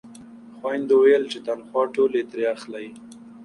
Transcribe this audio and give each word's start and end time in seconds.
خویندو 0.57 0.95
ویل 1.01 1.23
چې 1.31 1.39
تنخوا 1.45 1.83
ټولې 1.95 2.21
ترې 2.29 2.45
اخلئ. 2.55 2.87